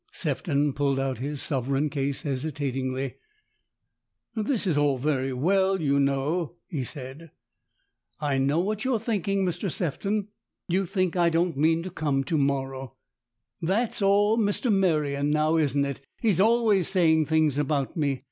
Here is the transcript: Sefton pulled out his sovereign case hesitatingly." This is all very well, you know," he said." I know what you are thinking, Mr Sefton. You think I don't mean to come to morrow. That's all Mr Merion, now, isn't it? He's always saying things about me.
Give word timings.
Sefton 0.11 0.73
pulled 0.73 0.99
out 0.99 1.19
his 1.19 1.43
sovereign 1.43 1.87
case 1.87 2.23
hesitatingly." 2.23 3.17
This 4.35 4.65
is 4.65 4.75
all 4.75 4.97
very 4.97 5.31
well, 5.31 5.79
you 5.79 5.99
know," 5.99 6.55
he 6.65 6.83
said." 6.83 7.29
I 8.19 8.39
know 8.39 8.57
what 8.61 8.83
you 8.83 8.95
are 8.95 8.99
thinking, 8.99 9.45
Mr 9.45 9.71
Sefton. 9.71 10.29
You 10.67 10.87
think 10.87 11.15
I 11.15 11.29
don't 11.29 11.55
mean 11.55 11.83
to 11.83 11.91
come 11.91 12.23
to 12.23 12.37
morrow. 12.39 12.95
That's 13.61 14.01
all 14.01 14.39
Mr 14.39 14.73
Merion, 14.73 15.29
now, 15.29 15.57
isn't 15.57 15.85
it? 15.85 16.01
He's 16.19 16.39
always 16.39 16.87
saying 16.87 17.27
things 17.27 17.59
about 17.59 17.95
me. 17.95 18.19